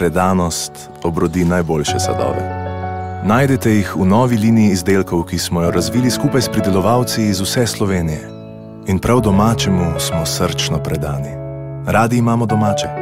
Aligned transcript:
predanost 0.00 0.72
obrodi 1.02 1.44
najboljše 1.44 1.98
sadove. 2.00 2.40
Najdete 3.24 3.70
jih 3.70 3.96
v 3.96 4.06
novi 4.08 4.36
liniji 4.36 4.72
izdelkov, 4.72 5.26
ki 5.28 5.38
smo 5.38 5.62
jo 5.62 5.70
razvili 5.70 6.10
skupaj 6.10 6.40
s 6.40 6.48
pridelovalci 6.48 7.26
iz 7.28 7.40
vse 7.40 7.66
Slovenije. 7.66 8.30
In 8.86 8.98
prav 8.98 9.20
domačemu 9.20 10.00
smo 10.00 10.26
srčno 10.26 10.78
predani. 10.78 11.36
Radi 11.86 12.16
imamo 12.16 12.46
domače. 12.46 12.99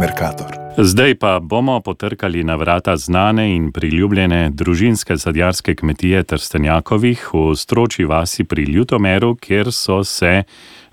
Merkator. 0.00 0.66
Zdaj 0.78 1.14
pa 1.14 1.40
bomo 1.40 1.80
potrkali 1.80 2.44
na 2.44 2.54
vrata 2.54 2.96
znane 2.96 3.56
in 3.56 3.72
priljubljene 3.72 4.50
družinske 4.50 5.18
sadjarske 5.18 5.74
kmetije 5.74 6.22
Trstenjakovih 6.22 7.28
v 7.32 7.56
stroči 7.56 8.04
vasi 8.04 8.44
pri 8.44 8.62
Ljutomeru, 8.62 9.36
kjer 9.40 9.72
so 9.72 10.04
se 10.04 10.26
eh, 10.26 10.44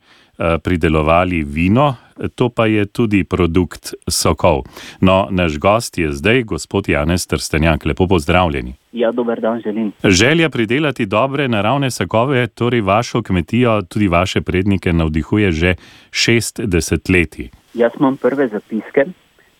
pridelovali 0.63 1.43
vino, 1.43 1.95
to 2.35 2.49
pa 2.49 2.65
je 2.65 2.85
tudi 2.85 3.23
produkt 3.23 3.93
sokov. 4.07 4.63
No, 5.01 5.27
naš 5.31 5.57
gost 5.59 5.97
je 5.97 6.11
zdaj 6.11 6.43
gospod 6.43 6.89
Janez 6.89 7.27
Trstenjak, 7.27 7.85
lepo 7.85 8.07
pozdravljeni. 8.07 8.75
Ja, 8.91 9.11
dober 9.11 9.41
dan, 9.41 9.61
želim. 9.61 9.91
Želja 10.03 10.49
pridelati 10.49 11.05
dobre 11.05 11.47
naravne 11.47 11.91
sokove, 11.91 12.47
torej 12.47 12.81
vašo 12.81 13.21
kmetijo, 13.21 13.81
tudi 13.81 14.07
vaše 14.07 14.41
prednike, 14.41 14.93
navdihuje 14.93 15.51
že 15.51 15.75
šest 16.11 16.59
desetletij. 16.59 17.49
Jaz 17.73 17.91
imam 17.99 18.17
prve 18.17 18.47
zapiske 18.47 19.05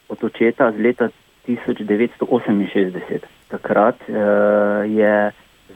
od 0.10 0.24
očeta 0.24 0.72
z 0.72 0.80
leta 0.80 1.10
1968. 1.48 3.20
Takrat 3.48 3.96
uh, 4.08 4.16
je 4.98 5.32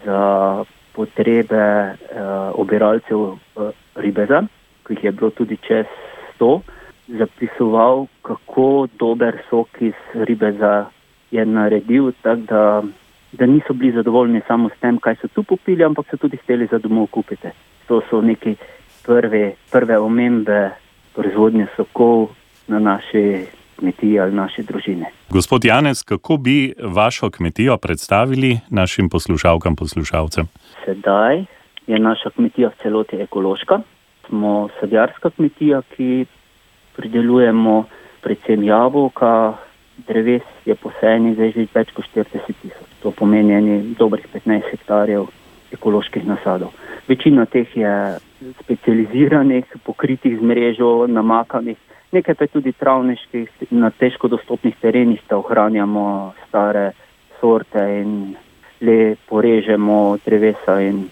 za 0.05 0.63
potrebe 0.93 1.93
uh, 1.93 1.97
obiralcev 2.53 3.19
uh, 3.19 3.37
ribeza, 3.95 4.43
ki 4.87 4.93
jih 4.93 5.03
je 5.03 5.11
bilo 5.11 5.30
tudi 5.30 5.57
čez 5.67 5.85
100, 6.39 6.59
zapisoval, 7.07 8.05
kako 8.21 8.88
dober 8.99 9.38
sok 9.49 9.81
iz 9.81 9.93
ribeza 10.13 10.85
je 11.31 11.45
naredil, 11.45 12.11
tako 12.21 12.41
da, 12.41 12.83
da 13.31 13.45
niso 13.45 13.73
bili 13.73 13.91
zadovoljni 13.91 14.41
samo 14.47 14.69
s 14.69 14.80
tem, 14.80 14.97
kaj 14.97 15.15
so 15.21 15.27
tu 15.27 15.43
popili, 15.43 15.83
ampak 15.83 16.05
so 16.09 16.17
tudi 16.17 16.38
hteli 16.38 16.67
za 16.71 16.77
domov 16.77 17.08
kupiti. 17.08 17.47
To 17.88 18.02
so 18.09 18.21
neki 18.21 18.55
prve, 19.05 19.53
prve 19.71 19.97
omembe 19.99 20.69
proizvodnje 21.15 21.67
sokov 21.75 22.27
na 22.67 22.80
naši 22.80 23.45
kmetiji 23.80 24.19
ali 24.19 24.35
naši 24.35 24.63
družini. 24.63 25.05
Gospod 25.30 25.65
Janez, 25.65 26.03
kako 26.03 26.38
bi 26.38 26.73
vašo 26.83 27.30
kmetijo 27.30 27.77
predstavili 27.77 28.59
našim 28.69 29.09
poslušalkam, 29.09 29.75
poslušalcem? 29.75 30.47
Sedaj 30.85 31.45
je 31.88 31.99
naša 31.99 32.30
kmetija 32.30 32.69
v 32.69 32.81
celoti 32.81 33.15
ekološka 33.15 33.81
smo 34.28 34.70
sadjarska 34.80 35.30
kmetija, 35.30 35.81
ki 35.95 36.25
pridelujemo 36.95 37.86
predvsem 38.22 38.64
jabolka, 38.64 39.58
dreves 40.08 40.45
je 40.66 40.75
posejenih 40.75 41.36
zdaj 41.36 41.52
že 41.56 41.67
več 41.73 41.92
kot 41.95 42.06
40 42.14 42.53
tisoč. 42.61 42.89
To 43.02 43.11
pomeni 43.11 43.53
eni 43.53 43.95
dobrih 43.98 44.25
15 44.33 44.72
hektarjev 44.72 45.28
ekoloških 45.73 46.25
nasadov. 46.28 46.72
Večina 47.08 47.45
teh 47.45 47.67
je 47.75 47.94
specializiranih, 48.64 49.66
pokritih 49.83 50.38
z 50.39 50.44
mrežo, 50.44 51.08
namakanih, 51.08 51.78
nekaj 52.11 52.36
pa 52.36 52.48
je 52.48 52.53
tudi 52.53 52.72
travniških, 52.72 53.72
na 53.72 53.89
težko 53.89 54.28
dostopnih 54.28 54.75
terenih, 54.81 55.22
da 55.30 55.37
ohranjamo 55.37 56.33
stare 56.48 56.92
sorte 57.39 57.83
in 58.02 58.36
le 58.82 59.16
porežemo 59.30 60.17
drevesa 60.26 60.80
in 60.82 61.08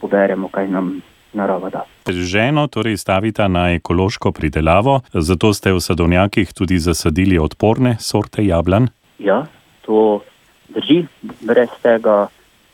poberemo, 0.00 0.48
kaj 0.48 0.68
nam 0.68 1.00
narava 1.32 1.70
da. 1.70 1.84
Ženo 2.12 2.66
torej 2.66 2.96
stavita 2.96 3.48
na 3.48 3.70
ekološko 3.74 4.32
pridelavo, 4.32 5.00
zato 5.12 5.52
ste 5.54 5.72
v 5.72 5.80
sadovnjakih 5.80 6.52
tudi 6.52 6.78
zasadili 6.78 7.38
odporne 7.38 7.96
sorte 8.00 8.46
jablan? 8.46 8.88
Ja, 9.18 9.46
to 9.82 10.20
drži. 10.68 11.04
Brez 11.40 11.68
tega 11.82 12.28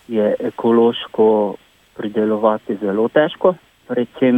je 0.09 0.35
ekološko 0.41 1.57
pridelovati 1.97 2.77
zelo 2.81 3.09
težko. 3.09 3.55
Predvsem 3.89 4.37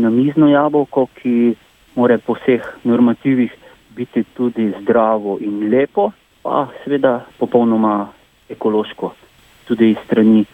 na 0.00 0.10
mizno 0.10 0.48
jabolko, 0.48 1.06
ki 1.20 1.54
mora 1.96 2.18
po 2.18 2.34
vseh 2.34 2.64
normativih 2.84 3.52
biti 3.96 4.24
tudi 4.36 4.72
zdravo 4.82 5.38
in 5.40 5.68
lepo, 5.70 6.10
pa 6.42 6.68
seveda 6.84 7.24
popolnoma 7.38 8.08
ekološko, 8.48 9.12
tudi 9.68 9.90
iz 9.90 9.96
strani 10.04 10.44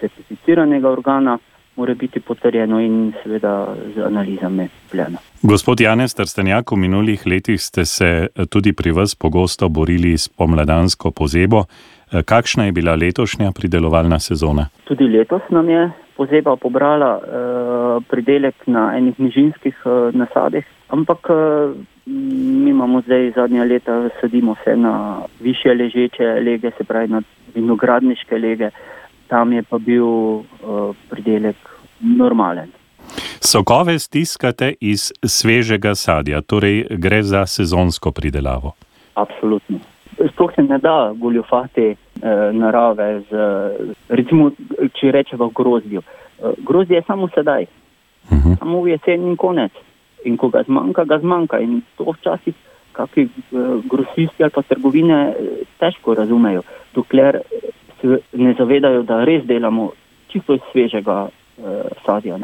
certificiranega 0.00 0.90
organa 0.90 1.38
mora 1.76 1.94
biti 1.94 2.20
potrjeno 2.20 2.80
in 2.80 3.12
seveda 3.22 3.74
z 3.94 4.02
analizami 4.06 4.68
plena. 4.90 5.18
Gospod 5.42 5.80
Janez 5.80 6.14
Trstenjak, 6.14 6.72
v 6.72 6.76
minulih 6.76 7.26
letih 7.26 7.60
ste 7.60 7.84
se 7.84 8.06
eh, 8.34 8.46
tudi 8.46 8.72
pri 8.72 8.92
vas 8.92 9.14
pogosto 9.14 9.68
borili 9.68 10.18
s 10.18 10.28
pomladansko 10.28 11.10
pozebo. 11.10 11.64
Eh, 12.12 12.22
kakšna 12.22 12.64
je 12.64 12.72
bila 12.72 12.94
letošnja 12.94 13.52
pridelovalna 13.52 14.18
sezona? 14.18 14.68
Tudi 14.84 15.04
letos 15.04 15.42
nam 15.50 15.68
je 15.70 15.90
pozeba 16.16 16.56
pobrala 16.56 17.20
eh, 17.20 17.22
pridelek 18.08 18.66
na 18.66 18.96
enih 18.96 19.20
nižinskih 19.20 19.76
eh, 19.84 20.16
nasadih, 20.16 20.64
ampak 20.88 21.28
eh, 21.30 21.36
mi 22.06 22.70
imamo 22.70 23.00
zdaj 23.00 23.32
zadnja 23.36 23.64
leta, 23.64 24.08
sadimo 24.20 24.56
se 24.64 24.76
na 24.76 25.20
više 25.40 25.74
ležeče 25.74 26.24
lege, 26.24 26.70
se 26.78 26.84
pravi 26.84 27.08
na 27.08 27.22
vinogradniške 27.54 28.38
lege 28.38 28.70
tam 29.28 29.52
je 29.52 29.62
pa 29.62 29.78
bil 29.78 30.06
uh, 30.06 30.44
pridelek 31.10 31.56
normalen. 32.00 32.72
Sokove 33.40 33.98
stiskate 33.98 34.74
iz 34.80 35.12
svežega 35.22 35.94
sadja, 35.94 36.40
torej 36.42 36.86
gre 36.90 37.22
za 37.22 37.46
sezonsko 37.46 38.10
pridelavo. 38.10 38.72
Absolutno. 39.14 39.78
Sploh 40.32 40.52
se 40.54 40.62
ne 40.62 40.78
da 40.78 41.12
goljufati 41.16 41.86
eh, 41.86 41.96
narave, 42.52 43.20
z, 43.30 43.36
recimo, 44.08 44.50
če 45.00 45.12
rečemo 45.12 45.50
grozdju. 45.54 46.02
Eh, 46.02 46.52
grozdje 46.58 46.96
je 46.96 47.02
samo 47.06 47.28
sedaj, 47.34 47.66
uh 48.30 48.32
mhm. 48.32 48.48
-huh. 48.48 48.58
samo 48.58 48.82
v 48.82 48.88
jesen 48.88 49.28
in 49.28 49.36
konec. 49.36 49.72
In 50.24 50.36
ko 50.36 50.48
ga 50.48 50.62
zmanjka, 50.62 51.04
ga 51.04 51.18
zmanjka. 51.18 51.58
In 51.58 51.82
to 51.96 52.04
včasih 52.04 52.54
kakšni 52.96 53.24
eh, 53.24 53.30
grosisti 53.84 54.42
ali 54.42 54.54
pa 54.54 54.62
trgovine 54.62 55.18
eh, 55.28 55.34
težko 55.80 56.14
razumejo, 56.14 56.62
dokler 56.94 57.40
ne 58.32 58.54
zavedajo, 58.58 59.02
da 59.02 59.24
res 59.24 59.44
delamo 59.44 59.90
čisto 60.32 60.54
iz 60.54 60.64
svežega 60.72 61.28
uh, 61.28 61.64
sadja. 62.06 62.38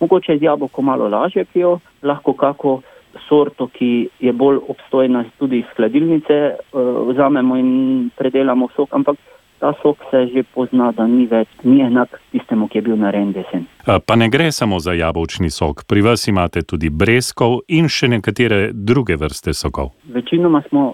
Mogoče 0.00 0.38
z 0.38 0.42
jabolko 0.42 0.82
malo 0.82 1.08
lažje 1.08 1.44
pijo, 1.44 1.78
lahko 2.02 2.32
kako 2.32 2.80
sorto, 3.28 3.66
ki 3.66 4.08
je 4.20 4.32
bolj 4.32 4.58
obstojna 4.68 5.24
tudi 5.38 5.58
iz 5.58 5.70
hladilnice, 5.76 6.40
uh, 6.54 7.08
vzamemo 7.08 7.56
in 7.56 8.10
predelamo 8.16 8.68
sok, 8.76 8.88
ampak 8.92 9.16
ta 9.58 9.72
sok 9.82 9.96
se 10.10 10.26
že 10.26 10.42
pozna, 10.42 10.92
da 10.92 11.06
ni 11.06 11.26
več, 11.26 11.48
ni 11.62 11.80
enak 11.80 12.18
tistemu, 12.32 12.68
ki 12.68 12.78
je 12.78 12.82
bil 12.82 12.98
narejen 13.00 13.32
desen. 13.32 13.64
Pa 14.06 14.16
ne 14.16 14.28
gre 14.28 14.50
samo 14.52 14.80
za 14.80 14.92
jabolčni 14.92 15.50
sok, 15.50 15.86
pri 15.88 16.02
vas 16.04 16.26
imate 16.28 16.62
tudi 16.62 16.90
breskov 16.90 17.62
in 17.68 17.88
še 17.88 18.10
nekatere 18.12 18.72
druge 18.72 19.16
vrste 19.16 19.54
sokov. 19.54 19.94
Večinoma 20.04 20.62
smo 20.68 20.92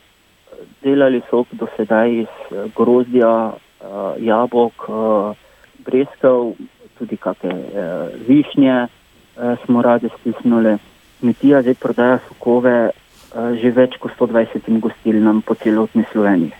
delali 0.84 1.22
sok 1.30 1.50
do 1.58 1.66
sedaj 1.76 2.14
iz 2.22 2.54
grozdja, 2.76 3.52
uh, 3.82 4.14
jabolk, 4.18 4.88
uh, 4.88 5.36
breskev, 5.84 6.54
tudi 6.98 7.16
kakšne 7.16 7.50
uh, 7.50 8.08
višnje 8.28 8.76
uh, 8.86 9.56
smo 9.64 9.82
radi 9.82 10.08
stisnili. 10.20 10.76
Kmetija 11.20 11.62
zdaj 11.62 11.74
prodaja 11.74 12.18
sokove 12.28 12.90
uh, 12.90 13.52
že 13.60 13.70
več 13.70 13.96
kot 14.00 14.12
120 14.18 14.80
gostilnam 14.80 15.42
po 15.42 15.54
celotni 15.54 16.04
Sloveniji. 16.12 16.52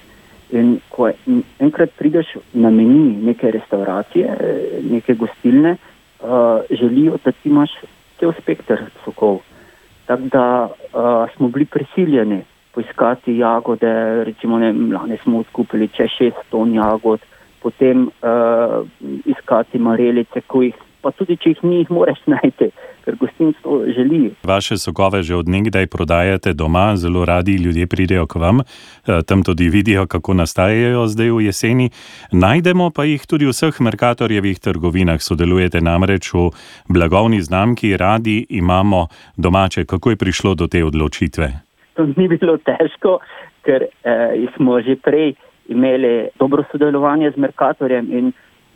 In 0.51 0.81
ko 0.91 1.11
enkrat 1.63 1.93
prideš 1.95 2.35
na 2.53 2.71
meni 2.75 3.15
neke 3.23 3.51
restauracije, 3.55 4.35
neke 4.91 5.15
gostilne, 5.15 5.77
uh, 5.77 6.67
želijo, 6.71 7.21
da 7.25 7.33
ti 7.33 7.49
imaš 7.49 7.71
cel 8.19 8.33
spektr 8.41 8.91
sokov. 9.05 9.41
Tako 10.07 10.27
da 10.33 10.47
uh, 10.67 11.31
smo 11.37 11.49
bili 11.49 11.65
prisiljeni 11.71 12.43
poiskati 12.75 13.37
jagode, 13.39 14.25
recimo 14.25 14.59
ne, 14.59 14.73
lani 14.73 15.19
smo 15.25 15.43
odkupili 15.45 15.89
če 15.89 16.09
šest 16.09 16.45
ton 16.51 16.75
jagod, 16.75 17.21
potem 17.63 18.07
uh, 18.09 18.81
iskati 19.29 19.79
marelice, 19.79 20.41
ko 20.47 20.63
jih 20.65 20.79
pa 21.01 21.13
tudi, 21.17 21.37
če 21.41 21.55
jih 21.55 21.61
ni, 21.65 21.77
jih 21.83 21.93
moraš 21.93 22.21
najti, 22.35 22.71
ker 23.05 23.17
gostinstvo 23.21 23.81
želi. 23.97 24.21
Vaše 24.47 24.77
sokove 24.81 25.23
že 25.27 25.37
od 25.37 25.49
nekdaj 25.49 25.89
prodajate 25.93 26.53
doma, 26.53 26.97
zelo 26.97 27.25
radi 27.25 27.57
ljudje 27.57 27.87
pridejo 27.87 28.27
k 28.27 28.41
vam, 28.41 28.61
eh, 28.61 29.23
tam 29.27 29.43
tudi 29.43 29.69
vidijo, 29.69 30.07
kako 30.07 30.35
nastajajo 30.35 31.07
zdaj 31.09 31.31
v 31.31 31.47
jeseni. 31.49 31.91
Najdemo 32.33 32.91
pa 32.91 33.05
jih 33.09 33.27
tudi 33.27 33.49
v 33.49 33.55
vseh 33.55 33.81
merkatorjevih 33.81 34.61
trgovinah, 34.61 35.21
sodelujete 35.21 35.81
namreč 35.81 36.33
v 36.35 36.51
blagovni 36.89 37.41
znamki, 37.43 37.97
radi 37.97 38.47
imamo 38.49 39.09
domače. 39.37 39.85
Kako 39.85 40.11
je 40.11 40.17
prišlo 40.17 40.55
do 40.55 40.67
te 40.67 40.85
odločitve? 40.85 41.70
To 41.95 42.07
ni 42.17 42.29
bilo 42.29 42.57
težko, 42.57 43.19
ker 43.63 43.87
eh, 44.05 44.47
smo 44.57 44.81
že 44.81 44.97
prej 44.97 45.35
imeli 45.69 46.29
dobro 46.39 46.65
sodelovanje 46.73 47.31
z 47.31 47.37
Merkatorjem 47.37 48.07
in 48.13 48.33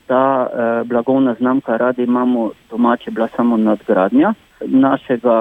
ta 0.06 0.46
eh, 0.46 0.84
blagovna 0.84 1.34
znamka 1.34 1.76
radi 1.76 2.02
imamo 2.02 2.50
domače 2.70 3.10
bila 3.10 3.28
samo 3.36 3.56
nadgradnja 3.56 4.34
našega 4.60 5.36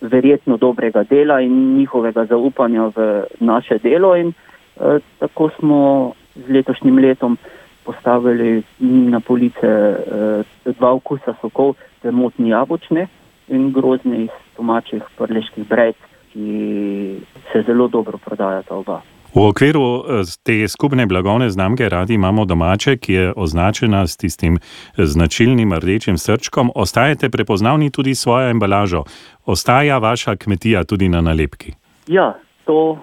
verjetno 0.00 0.56
dobrega 0.56 1.02
dela 1.02 1.40
in 1.40 1.76
njihovega 1.76 2.24
zaupanja 2.24 2.90
v 2.96 3.24
naše 3.40 3.78
delo 3.78 4.16
in 4.16 4.28
eh, 4.28 4.98
tako 5.18 5.50
smo 5.58 6.12
z 6.34 6.52
letošnjim 6.52 6.98
letom 6.98 7.38
postavili 7.84 8.62
na 8.80 9.20
police 9.20 9.66
eh, 9.66 10.42
dva 10.78 10.92
okusa 10.92 11.34
sokov, 11.40 11.74
temotni 12.02 12.48
jabočne 12.48 13.06
in 13.48 13.72
grozne 13.72 14.24
iz 14.24 14.34
domačih 14.56 15.02
prleških 15.18 15.68
brejc, 15.68 15.96
ki 16.36 17.20
se 17.52 17.62
zelo 17.66 17.88
dobro 17.88 18.18
prodajata 18.18 18.74
oba. 18.74 19.00
V 19.34 19.40
okviru 19.48 20.04
eh, 20.08 20.22
te 20.42 20.68
skupne 20.68 21.06
blagovne 21.06 21.50
znamke 21.50 21.88
radi 21.88 22.14
imamo 22.14 22.44
domače, 22.44 22.96
ki 22.96 23.12
je 23.12 23.32
označena 23.36 24.06
s 24.06 24.16
tistim 24.16 24.58
značilnim 24.96 25.72
rdečim 25.72 26.18
srčkom. 26.18 26.70
Ostajate 26.74 27.28
prepoznavni 27.28 27.90
tudi 27.90 28.14
s 28.14 28.20
svojo 28.20 28.50
embalažo. 28.50 29.04
Ostaja 29.44 29.98
vaša 29.98 30.36
kmetija 30.36 30.84
tudi 30.84 31.08
na 31.08 31.20
nalepki? 31.20 31.72
Ja, 32.06 32.34
to 32.64 32.98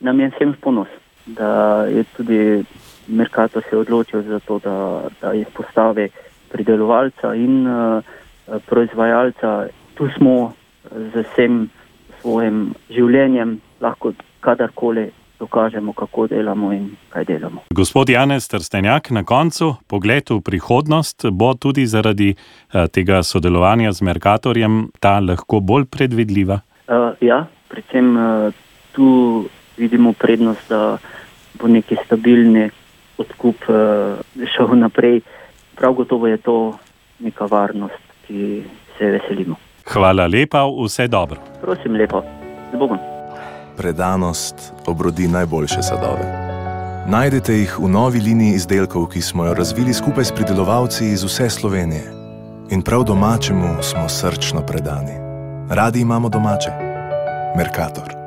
nam 0.00 0.20
je 0.20 0.30
vsem 0.36 0.54
ponos, 0.60 0.88
da 1.26 1.84
je 1.84 2.04
tudi 2.16 2.64
Merkato 3.08 3.60
se 3.60 3.76
odločil 3.76 4.22
za 4.22 4.38
to, 4.40 4.58
da, 4.58 5.02
da 5.20 5.34
izpostavi 5.34 6.08
pridelovalca 6.48 7.34
in 7.34 7.66
uh, 7.66 8.04
proizvajalca. 8.66 9.66
Tu 9.94 10.08
smo 10.16 10.52
z 11.12 11.22
vsem 11.22 11.68
svojim 12.24 12.72
življenjem 12.88 13.58
lahko 13.84 14.14
kadarkoli 14.40 15.10
dokažemo, 15.38 15.92
kako 15.92 16.26
delamo 16.30 16.72
in 16.72 16.86
kaj 17.12 17.26
delamo. 17.28 17.64
Gospod 17.74 18.08
Janez 18.08 18.46
Trstenjak, 18.48 19.10
na 19.10 19.24
koncu 19.28 19.74
pogled 19.90 20.30
v 20.30 20.40
prihodnost 20.40 21.26
bo 21.32 21.52
tudi 21.54 21.84
zaradi 21.90 22.30
uh, 22.32 22.86
tega 22.88 23.22
sodelovanja 23.22 23.92
z 23.92 24.06
Merkatorjem 24.08 24.78
ta 25.00 25.18
lahko 25.20 25.60
bolj 25.60 25.84
predvidljiva? 25.90 26.60
Uh, 26.88 27.12
ja, 27.20 27.44
predvsem 27.68 28.16
uh, 28.16 28.54
tu 28.96 29.08
vidimo 29.76 30.14
prednost, 30.16 30.64
da 30.70 30.96
bo 31.60 31.68
neki 31.68 31.98
stabilni 32.06 32.70
odkup 33.18 33.68
uh, 33.68 34.22
šel 34.54 34.78
naprej. 34.78 35.20
Prav 35.74 35.98
gotovo 35.98 36.30
je 36.30 36.38
to 36.38 36.56
neka 37.18 37.50
varnost, 37.50 38.02
ki 38.26 38.62
se 38.96 39.10
veselimo. 39.18 39.58
Hvala 39.84 40.26
lepa, 40.26 40.64
vse 40.84 41.08
dobro. 41.08 41.40
Prosim, 41.60 41.96
lepo, 41.96 42.22
z 42.72 42.78
Bogom. 42.78 42.98
Predanost 43.76 44.72
obrodi 44.86 45.28
najboljše 45.28 45.82
sadove. 45.82 46.44
Najdete 47.08 47.52
jih 47.52 47.78
v 47.78 47.88
novi 47.88 48.20
liniji 48.20 48.54
izdelkov, 48.54 49.06
ki 49.12 49.20
smo 49.20 49.44
jo 49.44 49.54
razvili 49.54 49.94
skupaj 49.94 50.24
s 50.24 50.32
pridelovalci 50.32 51.06
iz 51.06 51.24
vse 51.24 51.50
Slovenije. 51.50 52.12
In 52.70 52.82
prav 52.82 53.04
domačemu 53.04 53.82
smo 53.82 54.08
srčno 54.08 54.66
predani. 54.66 55.12
Radi 55.70 56.00
imamo 56.00 56.28
domače. 56.28 56.70
Merkator. 57.56 58.23